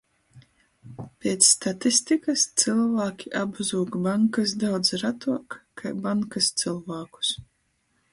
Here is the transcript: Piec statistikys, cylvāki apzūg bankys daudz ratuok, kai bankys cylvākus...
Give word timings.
Piec 1.23 1.43
statistikys, 1.47 2.45
cylvāki 2.61 3.29
apzūg 3.41 3.97
bankys 4.07 4.55
daudz 4.63 4.95
ratuok, 5.03 5.59
kai 5.83 5.93
bankys 6.07 6.49
cylvākus... 6.63 7.31